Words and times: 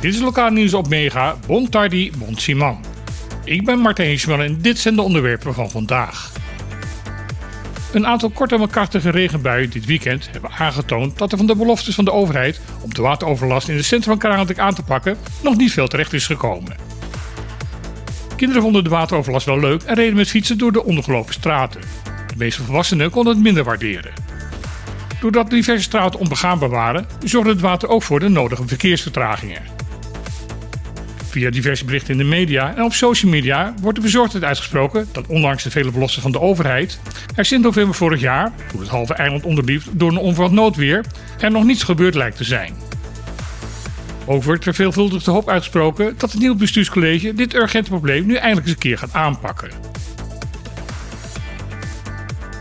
Dit 0.00 0.14
is 0.14 0.20
lokaal 0.20 0.50
nieuws 0.50 0.74
op 0.74 0.88
Mega, 0.88 1.36
Bon 1.46 1.68
Tardi, 1.68 2.12
Bon. 2.18 2.36
Ik 3.44 3.64
ben 3.64 3.78
Martijn 3.78 4.08
Heesman 4.08 4.40
en 4.40 4.60
dit 4.60 4.78
zijn 4.78 4.94
de 4.94 5.02
onderwerpen 5.02 5.54
van 5.54 5.70
vandaag. 5.70 6.32
Een 7.92 8.06
aantal 8.06 8.30
korte 8.30 8.56
maar 8.56 8.68
krachtige 8.68 9.10
regenbuien 9.10 9.70
dit 9.70 9.84
weekend 9.84 10.28
hebben 10.32 10.50
aangetoond 10.50 11.18
dat 11.18 11.32
er 11.32 11.38
van 11.38 11.46
de 11.46 11.56
beloftes 11.56 11.94
van 11.94 12.04
de 12.04 12.12
overheid 12.12 12.60
om 12.80 12.94
de 12.94 13.02
wateroverlast 13.02 13.68
in 13.68 13.76
het 13.76 13.84
centrum 13.84 14.18
van 14.18 14.28
Kralendijk 14.28 14.58
aan 14.58 14.74
te 14.74 14.82
pakken 14.82 15.16
nog 15.42 15.56
niet 15.56 15.72
veel 15.72 15.88
terecht 15.88 16.12
is 16.12 16.26
gekomen. 16.26 16.76
Kinderen 18.36 18.62
vonden 18.62 18.84
de 18.84 18.90
wateroverlast 18.90 19.46
wel 19.46 19.60
leuk 19.60 19.82
en 19.82 19.94
reden 19.94 20.16
met 20.16 20.28
fietsen 20.28 20.58
door 20.58 20.72
de 20.72 20.84
ondergelopen 20.84 21.34
straten. 21.34 21.80
De 22.26 22.36
meeste 22.36 22.62
volwassenen 22.62 23.10
konden 23.10 23.34
het 23.34 23.42
minder 23.42 23.64
waarderen. 23.64 24.27
Doordat 25.20 25.50
diverse 25.50 25.82
straten 25.82 26.20
onbegaanbaar 26.20 26.68
waren, 26.68 27.06
zorgde 27.24 27.50
het 27.50 27.60
water 27.60 27.88
ook 27.88 28.02
voor 28.02 28.20
de 28.20 28.28
nodige 28.28 28.66
verkeersvertragingen. 28.66 29.62
Via 31.28 31.50
diverse 31.50 31.84
berichten 31.84 32.12
in 32.12 32.18
de 32.18 32.24
media 32.24 32.74
en 32.76 32.82
op 32.82 32.92
social 32.92 33.30
media 33.30 33.74
wordt 33.80 33.96
de 33.96 34.02
bezorgdheid 34.04 34.44
uitgesproken 34.44 35.08
dat 35.12 35.26
ondanks 35.26 35.62
de 35.62 35.70
vele 35.70 35.90
beloften 35.90 36.22
van 36.22 36.32
de 36.32 36.40
overheid, 36.40 37.00
er 37.34 37.44
sinds 37.44 37.64
november 37.64 37.94
vorig 37.94 38.20
jaar, 38.20 38.52
toen 38.70 38.80
het 38.80 38.88
halve 38.88 39.14
eiland 39.14 39.44
onderliep 39.44 39.82
door 39.90 40.10
een 40.10 40.16
onverwacht 40.16 40.54
noodweer, 40.54 41.04
er 41.40 41.50
nog 41.50 41.64
niets 41.64 41.82
gebeurd 41.82 42.14
lijkt 42.14 42.36
te 42.36 42.44
zijn. 42.44 42.74
Ook 44.26 44.44
wordt 44.44 44.66
er 44.66 44.74
veelvuldig 44.74 45.22
de 45.22 45.30
hoop 45.30 45.48
uitgesproken 45.48 46.14
dat 46.18 46.30
het 46.30 46.40
nieuwe 46.40 46.56
bestuurscollege 46.56 47.34
dit 47.34 47.54
urgente 47.54 47.90
probleem 47.90 48.26
nu 48.26 48.34
eindelijk 48.34 48.66
eens 48.66 48.74
een 48.74 48.82
keer 48.82 48.98
gaat 48.98 49.12
aanpakken. 49.12 49.70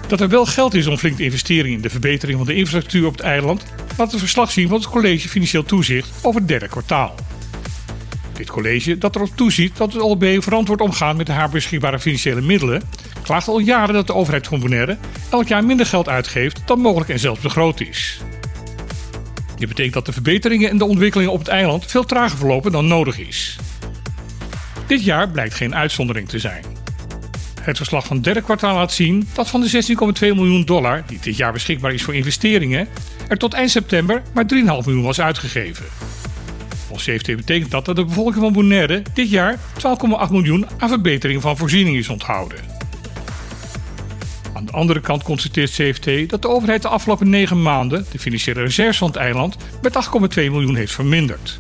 Dat 0.07 0.21
er 0.21 0.29
wel 0.29 0.45
geld 0.45 0.73
is 0.73 0.87
om 0.87 0.97
flink 0.97 1.15
te 1.15 1.23
investeren 1.23 1.71
in 1.71 1.81
de 1.81 1.89
verbetering 1.89 2.37
van 2.37 2.47
de 2.47 2.55
infrastructuur 2.55 3.05
op 3.05 3.11
het 3.11 3.21
eiland, 3.21 3.63
laat 3.97 4.11
het 4.11 4.19
verslag 4.19 4.51
zien 4.51 4.67
van 4.67 4.77
het 4.77 4.87
college 4.87 5.29
Financieel 5.29 5.63
Toezicht 5.63 6.09
over 6.21 6.39
het 6.39 6.49
derde 6.49 6.67
kwartaal. 6.67 7.15
Dit 8.33 8.49
college, 8.49 8.97
dat 8.97 9.15
erop 9.15 9.29
toeziet 9.35 9.77
dat 9.77 9.93
het 9.93 10.01
OLB 10.01 10.43
verantwoord 10.43 10.81
omgaat 10.81 11.17
met 11.17 11.27
haar 11.27 11.49
beschikbare 11.49 11.99
financiële 11.99 12.41
middelen, 12.41 12.81
klaagt 13.21 13.47
al 13.47 13.59
jaren 13.59 13.93
dat 13.93 14.07
de 14.07 14.13
overheid 14.13 14.47
van 14.47 14.59
Bonaire 14.59 14.97
elk 15.29 15.47
jaar 15.47 15.65
minder 15.65 15.85
geld 15.85 16.09
uitgeeft 16.09 16.61
dan 16.65 16.79
mogelijk 16.79 17.09
en 17.09 17.19
zelfs 17.19 17.39
begroot 17.39 17.81
is. 17.81 18.21
Dit 19.57 19.67
betekent 19.67 19.93
dat 19.93 20.05
de 20.05 20.13
verbeteringen 20.13 20.69
en 20.69 20.77
de 20.77 20.85
ontwikkelingen 20.85 21.33
op 21.33 21.39
het 21.39 21.47
eiland 21.47 21.85
veel 21.85 22.05
trager 22.05 22.37
verlopen 22.37 22.71
dan 22.71 22.87
nodig 22.87 23.19
is. 23.19 23.57
Dit 24.87 25.03
jaar 25.03 25.29
blijkt 25.29 25.53
geen 25.53 25.75
uitzondering 25.75 26.29
te 26.29 26.39
zijn. 26.39 26.63
Het 27.67 27.77
verslag 27.77 28.05
van 28.05 28.15
het 28.15 28.25
derde 28.25 28.41
kwartaal 28.41 28.75
laat 28.75 28.91
zien 28.91 29.27
dat 29.33 29.49
van 29.49 29.61
de 29.61 29.95
16,2 30.19 30.19
miljoen 30.19 30.65
dollar 30.65 31.03
die 31.07 31.19
dit 31.21 31.37
jaar 31.37 31.53
beschikbaar 31.53 31.93
is 31.93 32.03
voor 32.03 32.15
investeringen, 32.15 32.87
er 33.27 33.37
tot 33.37 33.53
eind 33.53 33.71
september 33.71 34.21
maar 34.33 34.45
3,5 34.53 34.59
miljoen 34.59 35.03
was 35.03 35.21
uitgegeven. 35.21 35.85
Volgens 36.85 37.07
CFT 37.07 37.35
betekent 37.35 37.71
dat 37.71 37.85
dat 37.85 37.95
de 37.95 38.05
bevolking 38.05 38.43
van 38.43 38.53
Bonaire 38.53 39.01
dit 39.13 39.29
jaar 39.29 39.55
12,8 39.55 40.31
miljoen 40.31 40.65
aan 40.77 40.89
verbetering 40.89 41.41
van 41.41 41.57
voorzieningen 41.57 41.99
is 41.99 42.09
onthouden. 42.09 42.57
Aan 44.53 44.65
de 44.65 44.71
andere 44.71 44.99
kant 44.99 45.23
constateert 45.23 45.71
CFT 45.71 46.29
dat 46.29 46.41
de 46.41 46.49
overheid 46.49 46.81
de 46.81 46.87
afgelopen 46.87 47.29
9 47.29 47.61
maanden 47.61 48.05
de 48.11 48.19
financiële 48.19 48.61
reserves 48.61 48.97
van 48.97 49.07
het 49.07 49.17
eiland 49.17 49.57
met 49.81 49.93
8,2 50.35 50.35
miljoen 50.35 50.75
heeft 50.75 50.93
verminderd. 50.93 51.57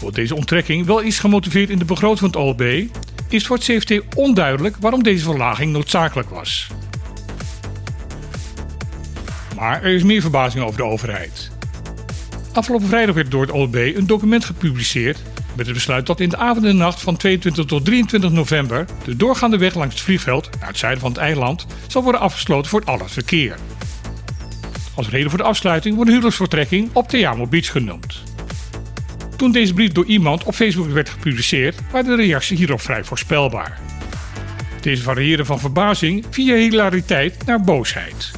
Wordt 0.00 0.16
deze 0.16 0.36
onttrekking 0.36 0.86
wel 0.86 1.00
is 1.00 1.18
gemotiveerd 1.18 1.70
in 1.70 1.78
de 1.78 1.84
begroting 1.84 2.18
van 2.18 2.28
het 2.28 2.36
OLB, 2.36 2.84
is 3.32 3.46
voor 3.46 3.56
het 3.56 3.64
CFT 3.64 4.14
onduidelijk 4.14 4.76
waarom 4.80 5.02
deze 5.02 5.24
verlaging 5.24 5.72
noodzakelijk 5.72 6.30
was. 6.30 6.66
Maar 9.56 9.82
er 9.82 9.94
is 9.94 10.02
meer 10.02 10.20
verbazing 10.20 10.64
over 10.64 10.76
de 10.76 10.84
overheid. 10.84 11.50
Afgelopen 12.52 12.88
vrijdag 12.88 13.14
werd 13.14 13.30
door 13.30 13.42
het 13.42 13.50
OLB 13.50 13.74
een 13.74 14.06
document 14.06 14.44
gepubliceerd 14.44 15.18
met 15.56 15.66
het 15.66 15.74
besluit 15.74 16.06
dat 16.06 16.20
in 16.20 16.28
de 16.28 16.36
avond 16.36 16.66
en 16.66 16.76
nacht 16.76 17.00
van 17.00 17.16
22 17.16 17.64
tot 17.64 17.84
23 17.84 18.30
november 18.30 18.86
de 19.04 19.16
doorgaande 19.16 19.58
weg 19.58 19.74
langs 19.74 19.94
het 19.94 20.04
vliegveld 20.04 20.50
naar 20.58 20.68
het 20.68 20.78
zuiden 20.78 21.00
van 21.00 21.10
het 21.10 21.20
eiland 21.20 21.66
zal 21.86 22.02
worden 22.02 22.20
afgesloten 22.20 22.70
voor 22.70 22.84
al 22.84 22.98
het 22.98 23.12
verkeer. 23.12 23.56
Als 24.94 25.08
reden 25.08 25.30
voor 25.30 25.38
de 25.38 25.44
afsluiting 25.44 25.94
wordt 25.94 26.06
de 26.06 26.12
huwelijksvertrekking 26.12 26.90
op 26.92 27.08
Teamo 27.08 27.46
Beach 27.46 27.70
genoemd. 27.70 28.31
Toen 29.42 29.52
deze 29.52 29.74
brief 29.74 29.92
door 29.92 30.04
iemand 30.04 30.44
op 30.44 30.54
Facebook 30.54 30.88
werd 30.88 31.08
gepubliceerd, 31.08 31.80
waren 31.90 32.16
de 32.16 32.22
reacties 32.22 32.58
hierop 32.58 32.80
vrij 32.80 33.04
voorspelbaar. 33.04 33.78
Deze 34.80 35.02
variëren 35.02 35.46
van 35.46 35.60
verbazing 35.60 36.24
via 36.30 36.54
hilariteit 36.54 37.46
naar 37.46 37.60
boosheid. 37.60 38.30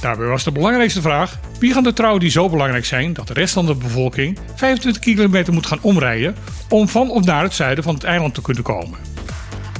Daarbij 0.00 0.26
was 0.26 0.44
de 0.44 0.52
belangrijkste 0.52 1.00
vraag: 1.00 1.38
wie 1.58 1.72
gaan 1.72 1.82
de 1.82 1.92
trouwen 1.92 2.20
die 2.20 2.30
zo 2.30 2.48
belangrijk 2.48 2.84
zijn 2.84 3.12
dat 3.12 3.26
de 3.26 3.32
rest 3.32 3.54
van 3.54 3.66
de 3.66 3.74
bevolking 3.74 4.38
25 4.54 5.02
kilometer 5.02 5.52
moet 5.52 5.66
gaan 5.66 5.82
omrijden 5.82 6.36
om 6.68 6.88
van 6.88 7.10
of 7.10 7.24
naar 7.24 7.42
het 7.42 7.54
zuiden 7.54 7.84
van 7.84 7.94
het 7.94 8.04
eiland 8.04 8.34
te 8.34 8.42
kunnen 8.42 8.62
komen? 8.62 8.98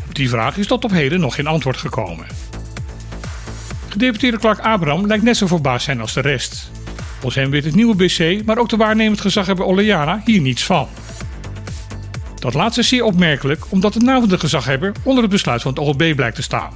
Op 0.09 0.15
die 0.15 0.29
vraag 0.29 0.57
is 0.57 0.67
tot 0.67 0.85
op 0.85 0.91
heden 0.91 1.21
nog 1.21 1.35
geen 1.35 1.47
antwoord 1.47 1.77
gekomen. 1.77 2.27
Gedeputeerde 3.89 4.39
Clark 4.39 4.59
Abraham 4.59 5.07
lijkt 5.07 5.25
net 5.25 5.37
zo 5.37 5.47
verbaasd 5.47 5.85
zijn 5.85 6.01
als 6.01 6.13
de 6.13 6.21
rest. 6.21 6.71
Volgens 7.21 7.35
hem 7.35 7.51
weet 7.51 7.65
het 7.65 7.75
nieuwe 7.75 7.95
BC, 7.95 8.45
maar 8.45 8.59
ook 8.59 8.69
de 8.69 8.77
waarnemend 8.77 9.21
gezaghebber 9.21 9.67
Oleana 9.67 10.23
hier 10.25 10.41
niets 10.41 10.65
van. 10.65 10.89
Dat 12.35 12.55
laatste 12.55 12.81
is 12.81 12.89
zeer 12.89 13.05
opmerkelijk 13.05 13.65
omdat 13.69 13.93
de 13.93 14.01
naam 14.01 14.21
van 14.21 14.29
de 14.29 14.39
gezaghebber 14.39 14.93
onder 15.03 15.23
het 15.23 15.33
besluit 15.33 15.63
van 15.63 15.71
het 15.71 15.81
OLB 15.81 16.15
blijkt 16.15 16.37
te 16.37 16.43
staan. 16.43 16.73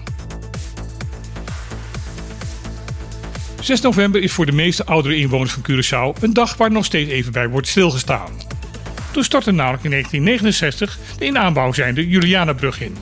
6 3.61 3.81
november 3.81 4.23
is 4.23 4.33
voor 4.33 4.47
de 4.47 4.53
meeste 4.53 4.85
oudere 4.85 5.17
inwoners 5.17 5.53
van 5.53 5.63
Curaçao 5.63 6.21
een 6.21 6.33
dag 6.33 6.57
waar 6.57 6.71
nog 6.71 6.85
steeds 6.85 7.11
even 7.11 7.33
bij 7.33 7.49
wordt 7.49 7.69
stilgestaan. 7.69 8.31
Toen 9.11 9.25
stortte 9.25 9.51
namelijk 9.51 9.85
in 9.85 9.91
1969 9.91 10.99
de 11.19 11.25
in 11.25 11.39
aanbouw 11.39 11.73
zijnde 11.73 12.09
Julianabrug 12.09 12.81
in. 12.81 12.97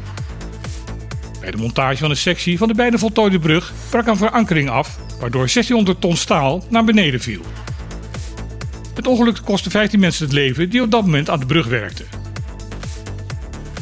Bij 1.41 1.51
de 1.51 1.57
montage 1.57 1.97
van 1.97 2.11
een 2.11 2.17
sectie 2.17 2.59
van 2.59 2.69
de 2.69 2.75
bijna 2.75 2.99
voltooide 2.99 3.39
brug 3.39 3.73
brak 3.91 4.07
een 4.07 4.17
verankering 4.17 4.71
af, 4.71 4.99
waardoor 5.21 5.41
1600 5.41 6.01
ton 6.01 6.17
staal 6.17 6.65
naar 6.69 6.85
beneden 6.85 7.21
viel. 7.21 7.43
Het 8.95 9.07
ongeluk 9.07 9.41
kostte 9.45 9.71
15 9.71 10.01
mensen 10.01 10.25
het 10.25 10.35
leven 10.35 10.71
die 10.71 10.83
op 10.83 10.91
dat 10.91 11.05
moment 11.05 11.31
aan 11.31 11.41
de 11.41 11.47
brug 11.47 11.67
werkten. 11.67 12.07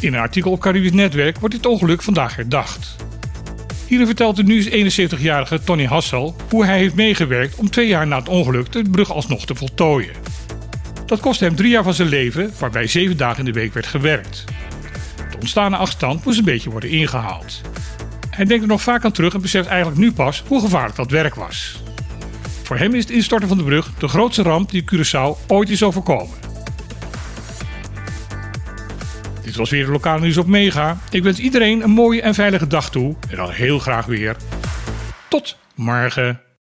In 0.01 0.15
een 0.15 0.21
artikel 0.21 0.51
op 0.51 0.61
Caribisch 0.61 0.93
Netwerk 0.93 1.39
wordt 1.39 1.55
dit 1.55 1.67
ongeluk 1.67 2.03
vandaag 2.03 2.37
herdacht. 2.37 2.97
Hierin 3.87 4.07
vertelt 4.07 4.37
de 4.37 4.43
nu 4.43 4.65
71-jarige 4.65 5.61
Tony 5.65 5.85
Hassel 5.85 6.37
hoe 6.51 6.65
hij 6.65 6.79
heeft 6.79 6.95
meegewerkt 6.95 7.55
om 7.55 7.71
twee 7.71 7.89
jaar 7.89 8.07
na 8.07 8.19
het 8.19 8.29
ongeluk 8.29 8.73
de 8.73 8.83
brug 8.91 9.13
alsnog 9.13 9.47
te 9.47 9.55
voltooien. 9.55 10.15
Dat 11.07 11.21
kostte 11.21 11.45
hem 11.45 11.57
drie 11.57 11.71
jaar 11.71 11.83
van 11.83 11.95
zijn 11.95 12.09
leven, 12.09 12.53
waarbij 12.59 12.87
zeven 12.87 13.17
dagen 13.17 13.39
in 13.39 13.45
de 13.45 13.61
week 13.61 13.75
werd 13.75 13.87
gewerkt. 13.87 14.45
Ontstane 15.39 15.77
afstand 15.77 16.25
moest 16.25 16.39
een 16.39 16.45
beetje 16.45 16.71
worden 16.71 16.91
ingehaald. 16.91 17.61
Hij 18.31 18.45
denkt 18.45 18.63
er 18.63 18.69
nog 18.69 18.83
vaak 18.83 19.05
aan 19.05 19.13
terug 19.13 19.35
en 19.35 19.41
beseft 19.41 19.69
eigenlijk 19.69 20.01
nu 20.01 20.13
pas 20.13 20.43
hoe 20.47 20.61
gevaarlijk 20.61 20.97
dat 20.97 21.11
werk 21.11 21.35
was. 21.35 21.83
Voor 22.63 22.79
hem 22.79 22.95
is 22.95 23.03
het 23.03 23.13
instorten 23.13 23.49
van 23.49 23.57
de 23.57 23.65
brug 23.65 23.91
de 23.99 24.09
grootste 24.09 24.43
ramp 24.43 24.71
die 24.71 24.85
Curaçao 24.85 25.47
ooit 25.47 25.71
is 25.71 25.83
overkomen. 25.83 26.37
Dit 29.43 29.57
was 29.57 29.71
weer 29.71 29.85
de 29.85 29.91
lokale 29.91 30.21
nieuws 30.21 30.37
op 30.37 30.47
Mega. 30.47 30.99
Ik 31.11 31.23
wens 31.23 31.39
iedereen 31.39 31.83
een 31.83 31.91
mooie 31.91 32.23
en 32.23 32.35
veilige 32.35 32.67
dag 32.67 32.91
toe. 32.91 33.17
En 33.31 33.37
dan 33.37 33.51
heel 33.51 33.79
graag 33.79 34.07
weer. 34.07 34.37
Tot 35.29 35.57
morgen. 35.75 36.48